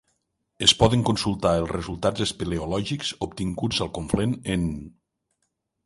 Es 0.67 0.71
poden 0.79 1.03
consultar 1.09 1.51
els 1.59 1.69
resultats 1.75 2.25
espeleològics 2.27 3.13
obtinguts 3.31 3.87
al 3.87 3.93
Conflent 3.99 4.37
en: 4.57 4.69